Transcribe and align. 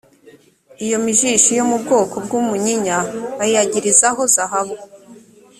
iyo 0.85 0.97
mijishi 1.05 1.51
yo 1.59 1.63
mu 1.69 1.77
bwoko 1.83 2.15
bw’umunyinya 2.25 2.97
ayiyagirizaho 3.43 4.21
zahabu 4.33 4.75